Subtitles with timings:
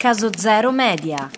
[0.00, 1.28] Caso Zero Media.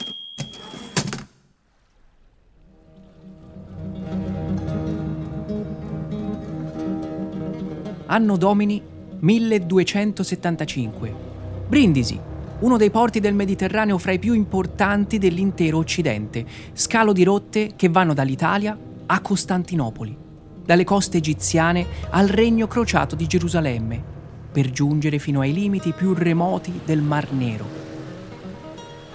[8.05, 8.83] Anno Domini
[9.19, 11.15] 1275.
[11.69, 12.21] Brindisi,
[12.59, 17.89] uno dei porti del Mediterraneo fra i più importanti dell'intero Occidente, scalo di rotte che
[17.89, 20.15] vanno dall'Italia a Costantinopoli,
[20.63, 24.05] dalle coste egiziane al regno crociato di Gerusalemme,
[24.53, 27.80] per giungere fino ai limiti più remoti del Mar Nero.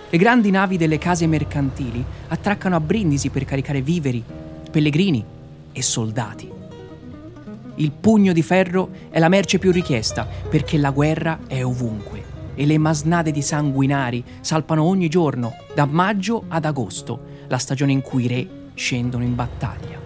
[0.10, 4.24] Le grandi navi delle case mercantili attraccano a Brindisi per caricare viveri,
[4.72, 5.24] pellegrini
[5.72, 6.50] e soldati.
[7.76, 12.66] Il pugno di ferro è la merce più richiesta perché la guerra è ovunque e
[12.66, 18.24] le masnade di sanguinari salpano ogni giorno, da maggio ad agosto, la stagione in cui
[18.24, 20.04] i re scendono in battaglia.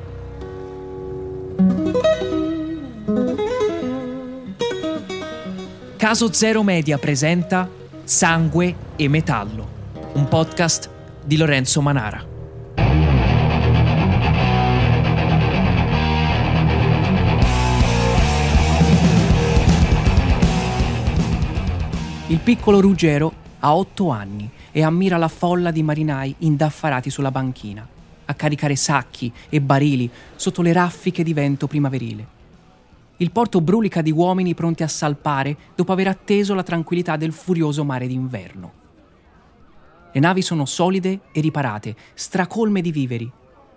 [5.96, 7.70] Caso Zero Media presenta
[8.04, 9.68] Sangue e Metallo,
[10.20, 10.90] un podcast
[11.24, 12.22] di Lorenzo Manara.
[22.28, 27.88] Il piccolo Ruggero ha otto anni e ammira la folla di marinai indaffarati sulla banchina,
[28.26, 32.28] a caricare sacchi e barili sotto le raffiche di vento primaverile.
[33.18, 37.86] Il porto brulica di uomini pronti a salpare dopo aver atteso la tranquillità del furioso
[37.86, 38.80] mare d'inverno.
[40.12, 43.32] Le navi sono solide e riparate, stracolme di viveri,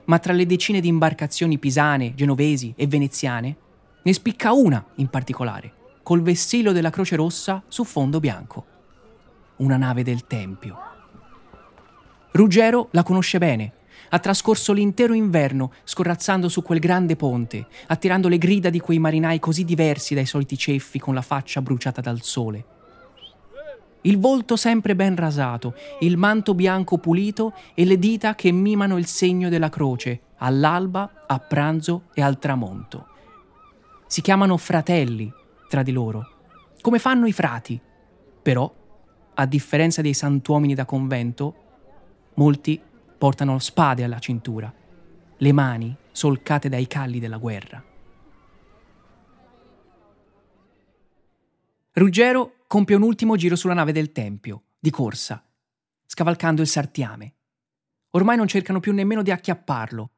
[0.04, 3.56] ma tra le decine di imbarcazioni pisane, genovesi e veneziane
[4.02, 8.66] ne spicca una in particolare, col vessillo della Croce Rossa su fondo bianco.
[9.56, 10.78] Una nave del Tempio.
[12.32, 13.74] Ruggero la conosce bene.
[14.08, 19.38] Ha trascorso l'intero inverno scorrazzando su quel grande ponte, attirando le grida di quei marinai
[19.38, 22.71] così diversi dai soliti ceffi con la faccia bruciata dal sole.
[24.02, 29.06] Il volto sempre ben rasato, il manto bianco pulito e le dita che mimano il
[29.06, 33.06] segno della croce, all'alba, a pranzo e al tramonto.
[34.06, 35.32] Si chiamano fratelli
[35.68, 36.28] tra di loro,
[36.80, 37.80] come fanno i frati.
[38.42, 38.74] Però,
[39.34, 41.54] a differenza dei santuomini da convento,
[42.34, 42.80] molti
[43.16, 44.72] portano spade alla cintura,
[45.36, 47.91] le mani solcate dai calli della guerra.
[51.94, 55.46] Ruggero compie un ultimo giro sulla nave del Tempio, di corsa,
[56.06, 57.34] scavalcando il sartiame.
[58.12, 60.12] Ormai non cercano più nemmeno di acchiapparlo,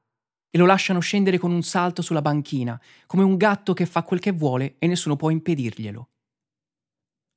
[0.51, 4.21] e lo lasciano scendere con un salto sulla banchina, come un gatto che fa quel
[4.21, 6.11] che vuole e nessuno può impedirglielo.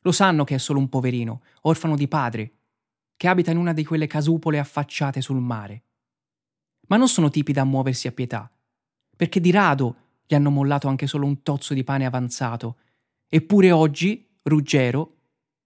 [0.01, 2.57] Lo sanno che è solo un poverino, orfano di padre,
[3.17, 5.85] che abita in una di quelle casupole affacciate sul mare.
[6.89, 8.51] Ma non sono tipi da muoversi a pietà,
[9.15, 9.95] perché di rado
[10.27, 12.77] gli hanno mollato anche solo un tozzo di pane avanzato,
[13.27, 15.17] eppure oggi, Ruggero,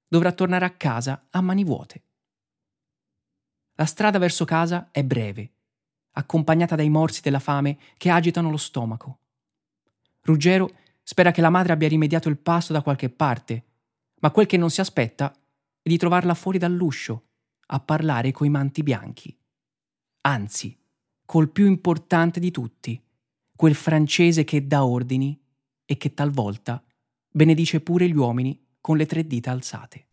[0.08, 2.04] dovrà tornare a casa a mani vuote.
[3.76, 5.54] La strada verso casa è breve
[6.14, 9.20] accompagnata dai morsi della fame che agitano lo stomaco.
[10.22, 13.66] Ruggero spera che la madre abbia rimediato il pasto da qualche parte,
[14.20, 17.28] ma quel che non si aspetta è di trovarla fuori dall'uscio,
[17.68, 19.36] a parlare coi manti bianchi.
[20.22, 20.78] Anzi,
[21.26, 23.02] col più importante di tutti,
[23.56, 25.40] quel francese che dà ordini
[25.86, 26.84] e che talvolta
[27.34, 30.08] benedice pure gli uomini con le tre dita alzate.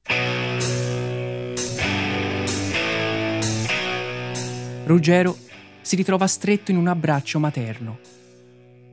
[4.84, 5.36] Ruggero
[5.80, 7.98] si ritrova stretto in un abbraccio materno.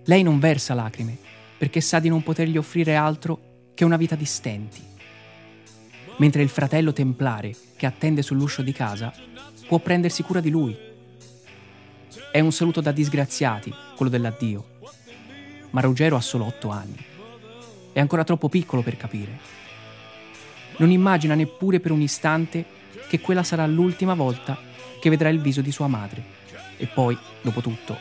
[0.05, 1.17] Lei non versa lacrime,
[1.57, 4.81] perché sa di non potergli offrire altro che una vita di stenti.
[6.17, 9.13] Mentre il fratello templare, che attende sull'uscio di casa,
[9.67, 10.77] può prendersi cura di lui.
[12.31, 14.79] È un saluto da disgraziati, quello dell'addio.
[15.71, 17.03] Ma Ruggero ha solo otto anni.
[17.91, 19.63] È ancora troppo piccolo per capire.
[20.77, 22.65] Non immagina neppure per un istante
[23.07, 24.57] che quella sarà l'ultima volta
[24.99, 26.23] che vedrà il viso di sua madre.
[26.77, 27.97] E poi, dopo tutto,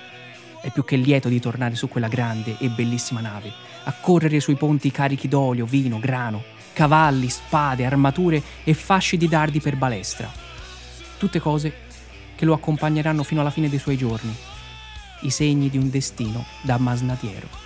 [0.60, 3.52] è più che lieto di tornare su quella grande e bellissima nave,
[3.84, 6.42] a correre sui ponti carichi d'olio, vino, grano,
[6.72, 10.30] cavalli, spade, armature e fasci di dardi per balestra.
[11.18, 11.72] Tutte cose
[12.34, 14.34] che lo accompagneranno fino alla fine dei suoi giorni,
[15.20, 17.63] i segni di un destino da masnadiero.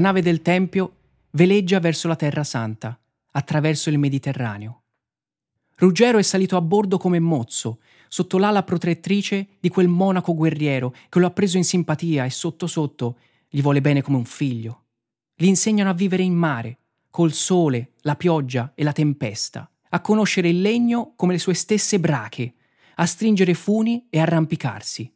[0.00, 0.94] La nave del Tempio
[1.32, 2.98] veleggia verso la Terra Santa,
[3.32, 4.84] attraverso il Mediterraneo.
[5.76, 11.18] Ruggero è salito a bordo come mozzo, sotto l'ala protettrice di quel monaco guerriero che
[11.18, 14.84] lo ha preso in simpatia e sotto sotto gli vuole bene come un figlio.
[15.34, 16.78] Gli insegnano a vivere in mare,
[17.10, 22.00] col sole, la pioggia e la tempesta, a conoscere il legno come le sue stesse
[22.00, 22.54] brache,
[22.94, 25.14] a stringere funi e arrampicarsi,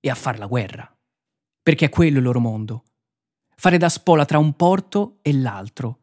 [0.00, 0.90] e a far la guerra.
[1.62, 2.84] Perché è quello il loro mondo.
[3.60, 5.98] Fare da spola tra un porto e l'altro,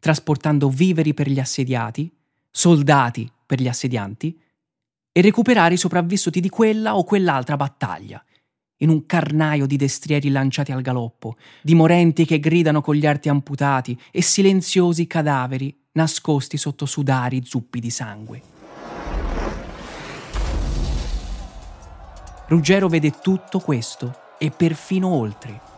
[0.00, 2.10] trasportando viveri per gli assediati,
[2.50, 4.40] soldati per gli assedianti,
[5.12, 8.24] e recuperare i sopravvissuti di quella o quell'altra battaglia,
[8.78, 13.28] in un carnaio di destrieri lanciati al galoppo, di morenti che gridano con gli arti
[13.28, 18.42] amputati e silenziosi cadaveri nascosti sotto sudari zuppi di sangue.
[22.46, 25.72] Ruggero vede tutto questo e perfino oltre.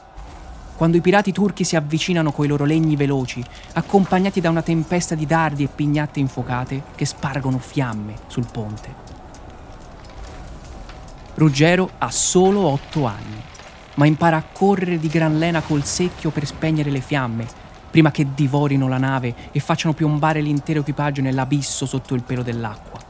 [0.77, 3.43] Quando i pirati turchi si avvicinano coi loro legni veloci,
[3.73, 8.95] accompagnati da una tempesta di dardi e pignatte infuocate che spargono fiamme sul ponte.
[11.37, 13.41] Ruggero ha solo otto anni,
[13.95, 17.47] ma impara a correre di gran lena col secchio per spegnere le fiamme,
[17.91, 23.01] prima che divorino la nave e facciano piombare l'intero equipaggio nell'abisso sotto il pelo dell'acqua.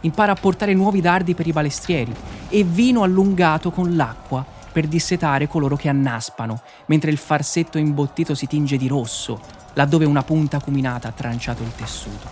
[0.00, 2.14] Impara a portare nuovi dardi per i balestrieri
[2.50, 8.48] e vino allungato con l'acqua per dissetare coloro che annaspano, mentre il farsetto imbottito si
[8.48, 9.40] tinge di rosso,
[9.74, 12.26] laddove una punta acuminata ha tranciato il tessuto.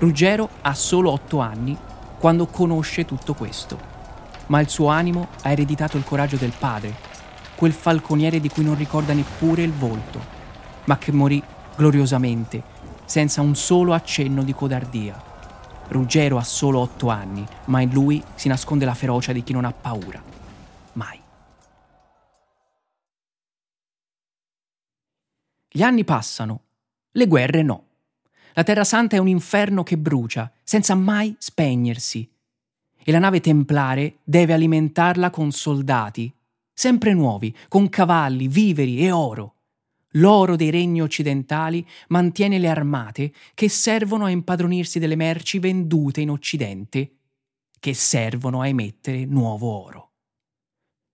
[0.00, 1.78] Ruggero ha solo otto anni
[2.18, 3.78] quando conosce tutto questo.
[4.46, 6.92] Ma il suo animo ha ereditato il coraggio del padre,
[7.54, 10.20] quel falconiere di cui non ricorda neppure il volto,
[10.86, 11.40] ma che morì
[11.76, 12.64] gloriosamente,
[13.04, 15.22] senza un solo accenno di codardia.
[15.88, 19.64] Ruggero ha solo otto anni, ma in lui si nasconde la ferocia di chi non
[19.64, 20.22] ha paura.
[20.94, 21.20] Mai.
[25.68, 26.60] Gli anni passano,
[27.12, 27.86] le guerre no.
[28.54, 32.30] La Terra Santa è un inferno che brucia, senza mai spegnersi.
[33.04, 36.32] E la nave templare deve alimentarla con soldati,
[36.72, 39.54] sempre nuovi, con cavalli, viveri e oro.
[40.12, 46.30] L'oro dei regni occidentali mantiene le armate che servono a impadronirsi delle merci vendute in
[46.30, 47.16] Occidente,
[47.78, 50.10] che servono a emettere nuovo oro.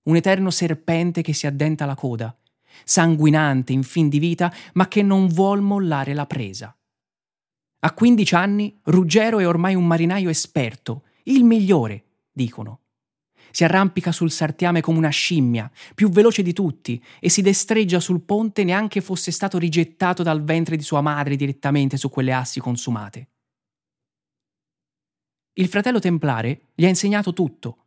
[0.04, 2.36] Un eterno serpente che si addenta la coda,
[2.84, 6.74] sanguinante in fin di vita, ma che non vuol mollare la presa.
[7.80, 12.80] A 15 anni Ruggero è ormai un marinaio esperto, il migliore, dicono.
[13.50, 18.20] Si arrampica sul sartiame come una scimmia, più veloce di tutti, e si destreggia sul
[18.20, 23.28] ponte neanche fosse stato rigettato dal ventre di sua madre direttamente su quelle assi consumate.
[25.54, 27.86] Il fratello templare gli ha insegnato tutto,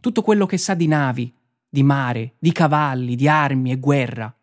[0.00, 1.34] tutto quello che sa di navi,
[1.68, 4.34] di mare, di cavalli, di armi e guerra.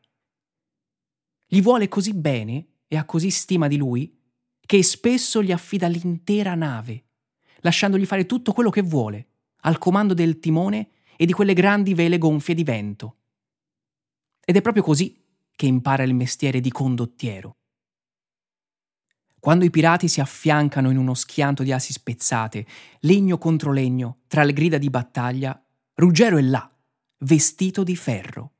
[1.46, 4.20] Gli vuole così bene e ha così stima di lui
[4.66, 7.06] che spesso gli affida l'intera nave,
[7.60, 9.28] lasciandogli fare tutto quello che vuole,
[9.66, 13.18] al comando del timone e di quelle grandi vele gonfie di vento.
[14.44, 15.22] Ed è proprio così
[15.56, 17.58] che impara il mestiere di condottiero.
[19.40, 22.66] Quando i pirati si affiancano in uno schianto di asi spezzate,
[23.02, 25.62] legno contro legno, tra le grida di battaglia,
[25.96, 26.70] Ruggero è là,
[27.20, 28.54] vestito di ferro.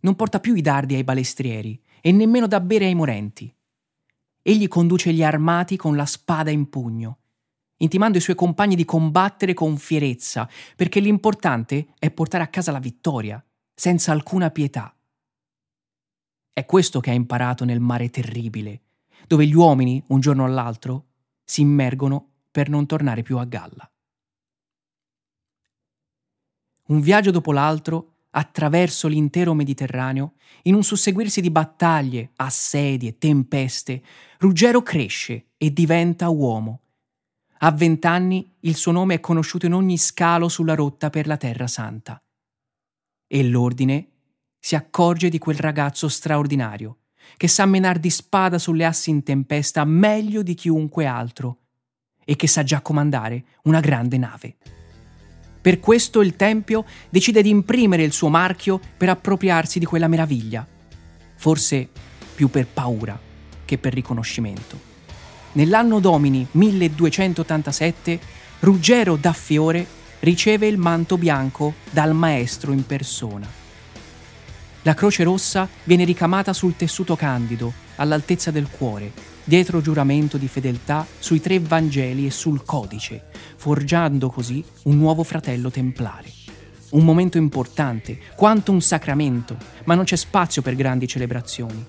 [0.00, 3.54] Non porta più i dardi ai balestrieri e nemmeno da bere ai morenti.
[4.42, 7.21] Egli conduce gli armati con la spada in pugno,
[7.82, 12.78] intimando i suoi compagni di combattere con fierezza, perché l'importante è portare a casa la
[12.78, 13.44] vittoria,
[13.74, 14.94] senza alcuna pietà.
[16.52, 18.82] È questo che ha imparato nel mare terribile,
[19.26, 21.06] dove gli uomini, un giorno all'altro,
[21.44, 23.90] si immergono per non tornare più a galla.
[26.88, 34.02] Un viaggio dopo l'altro attraverso l'intero Mediterraneo, in un susseguirsi di battaglie, assedi e tempeste,
[34.38, 36.80] Ruggero cresce e diventa uomo.
[37.64, 41.68] A vent'anni il suo nome è conosciuto in ogni scalo sulla rotta per la Terra
[41.68, 42.20] Santa.
[43.28, 44.08] E l'ordine
[44.58, 47.02] si accorge di quel ragazzo straordinario,
[47.36, 51.58] che sa menar di spada sulle assi in tempesta meglio di chiunque altro
[52.24, 54.56] e che sa già comandare una grande nave.
[55.60, 60.66] Per questo il Tempio decide di imprimere il suo marchio per appropriarsi di quella meraviglia,
[61.36, 61.88] forse
[62.34, 63.16] più per paura
[63.64, 64.90] che per riconoscimento.
[65.54, 68.20] Nell'anno domini 1287
[68.60, 69.86] Ruggero da Fiore
[70.20, 73.46] riceve il manto bianco dal maestro in persona.
[74.82, 79.12] La croce rossa viene ricamata sul tessuto candido, all'altezza del cuore,
[79.44, 83.24] dietro giuramento di fedeltà sui tre Vangeli e sul codice,
[83.56, 86.32] forgiando così un nuovo fratello templare.
[86.90, 91.84] Un momento importante, quanto un sacramento, ma non c'è spazio per grandi celebrazioni.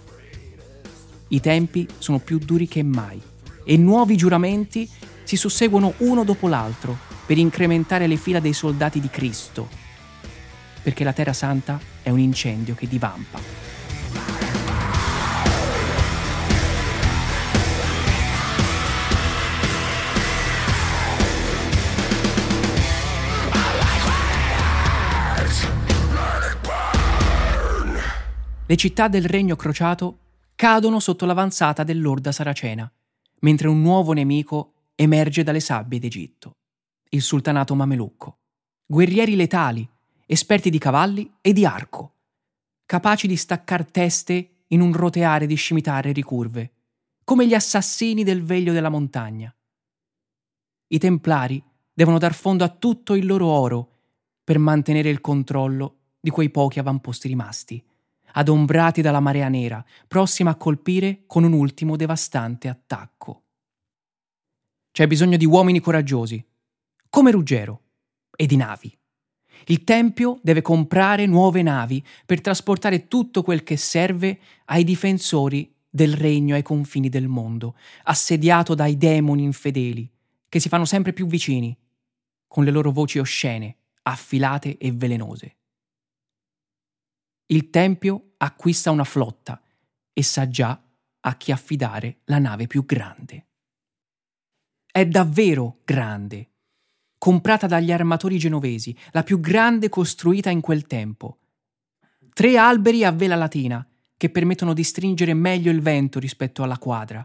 [1.29, 3.21] I tempi sono più duri che mai
[3.63, 4.89] e nuovi giuramenti
[5.23, 9.67] si susseguono uno dopo l'altro per incrementare le fila dei soldati di Cristo,
[10.81, 13.71] perché la Terra Santa è un incendio che divampa.
[28.65, 30.17] Le città del regno crociato
[30.55, 32.91] cadono sotto l'avanzata dell'orda saracena
[33.43, 36.57] mentre un nuovo nemico emerge dalle sabbie d'Egitto,
[37.09, 38.39] il sultanato mamelucco.
[38.85, 39.87] Guerrieri letali,
[40.25, 42.15] esperti di cavalli e di arco,
[42.85, 46.73] capaci di staccar teste in un roteare di scimitarre ricurve,
[47.23, 49.53] come gli assassini del veglio della montagna.
[50.87, 53.89] I templari devono dar fondo a tutto il loro oro
[54.43, 57.83] per mantenere il controllo di quei pochi avamposti rimasti,
[58.33, 63.43] adombrati dalla marea nera, prossima a colpire con un ultimo devastante attacco.
[64.91, 66.43] C'è bisogno di uomini coraggiosi,
[67.09, 67.81] come Ruggero,
[68.35, 68.95] e di navi.
[69.67, 76.15] Il Tempio deve comprare nuove navi per trasportare tutto quel che serve ai difensori del
[76.15, 80.11] regno ai confini del mondo, assediato dai demoni infedeli,
[80.49, 81.77] che si fanno sempre più vicini,
[82.47, 85.55] con le loro voci oscene, affilate e velenose.
[87.53, 89.61] Il Tempio acquista una flotta
[90.11, 90.83] e sa già
[91.19, 93.45] a chi affidare la nave più grande.
[94.91, 96.49] È davvero grande,
[97.19, 101.41] comprata dagli armatori genovesi, la più grande costruita in quel tempo.
[102.33, 107.23] Tre alberi a vela latina, che permettono di stringere meglio il vento rispetto alla quadra.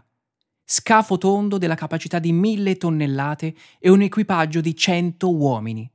[0.63, 5.91] Scafo tondo della capacità di mille tonnellate e un equipaggio di cento uomini.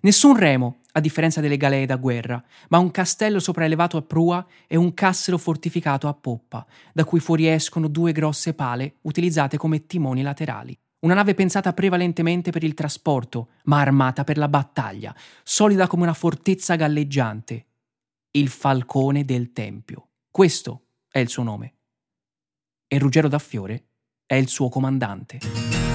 [0.00, 4.76] Nessun remo, a differenza delle galee da guerra, ma un castello sopraelevato a prua e
[4.76, 10.78] un cassero fortificato a poppa, da cui fuoriescono due grosse pale utilizzate come timoni laterali.
[11.00, 16.14] Una nave pensata prevalentemente per il trasporto, ma armata per la battaglia, solida come una
[16.14, 17.66] fortezza galleggiante.
[18.32, 20.08] Il falcone del Tempio.
[20.30, 21.74] Questo è il suo nome.
[22.88, 23.84] E Ruggero da Fiore
[24.26, 25.85] è il suo comandante.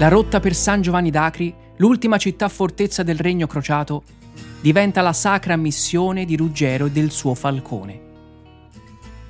[0.00, 4.02] La rotta per San Giovanni d'Acri, l'ultima città fortezza del regno crociato,
[4.62, 8.00] diventa la sacra missione di Ruggero e del suo falcone.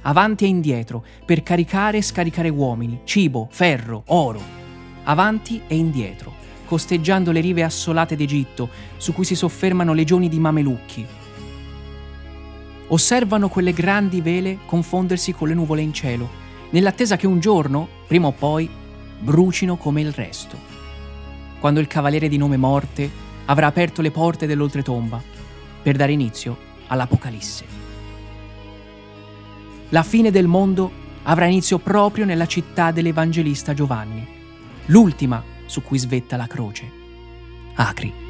[0.03, 4.41] Avanti e indietro per caricare e scaricare uomini, cibo, ferro, oro.
[5.03, 6.33] Avanti e indietro,
[6.67, 11.05] costeggiando le rive assolate d'Egitto, su cui si soffermano legioni di mamelucchi.
[12.87, 16.31] Osservano quelle grandi vele confondersi con le nuvole in cielo,
[16.71, 18.79] nell'attesa che un giorno, prima o poi,
[19.21, 20.59] brucino come il resto.
[21.61, 23.09] Quando il cavaliere di nome Morte
[23.47, 25.23] avrà aperto le porte dell'oltretomba
[25.83, 26.57] per dare inizio
[26.89, 27.65] all'Apocalisse.
[29.91, 30.91] La fine del mondo
[31.25, 34.27] avrà inizio proprio nella città dell'Evangelista Giovanni,
[34.87, 36.91] l'ultima su cui svetta la croce,
[37.75, 38.30] Acri.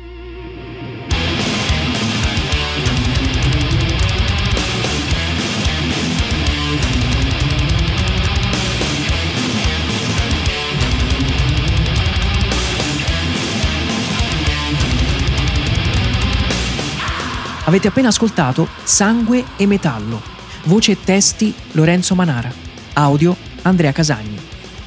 [17.70, 20.20] Avete appena ascoltato Sangue e Metallo.
[20.64, 22.52] Voce e testi Lorenzo Manara.
[22.94, 24.36] Audio Andrea Casagni.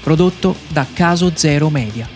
[0.02, 2.13] Prodotto da Caso Zero Media.